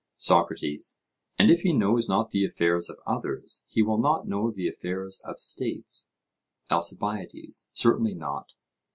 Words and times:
SOCRATES: 0.17 0.97
And 1.37 1.51
if 1.51 1.61
he 1.61 1.73
knows 1.73 2.09
not 2.09 2.31
the 2.31 2.43
affairs 2.43 2.89
of 2.89 2.97
others, 3.05 3.63
he 3.67 3.83
will 3.83 3.99
not 3.99 4.27
know 4.27 4.49
the 4.49 4.67
affairs 4.67 5.21
of 5.23 5.39
states? 5.39 6.09
ALCIBIADES: 6.71 7.67
Certainly 7.71 8.15
not. 8.15 8.53